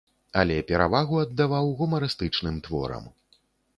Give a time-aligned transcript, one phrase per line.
[0.43, 3.05] Але перавагу аддаваў гумарыстычным творам.